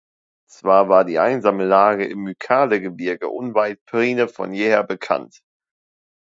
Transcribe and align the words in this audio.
Zwar 0.49 0.89
war 0.89 1.05
die 1.05 1.19
einsame 1.19 1.63
Lage 1.63 2.07
im 2.07 2.23
Mykale-Gebirge 2.23 3.27
unweit 3.29 3.85
Priene 3.85 4.27
von 4.27 4.51
jeher 4.51 4.81
bekannt. 4.83 5.43